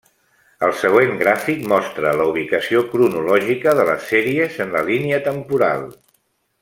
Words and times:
El 0.67 0.71
següent 0.83 1.11
gràfic 1.19 1.59
mostra 1.73 2.13
la 2.21 2.25
ubicació 2.31 2.83
cronològica 2.95 3.75
de 3.81 3.87
les 3.91 4.09
sèries 4.15 4.59
en 4.67 4.75
la 4.79 4.83
línia 4.89 5.21
temporal. 5.29 5.87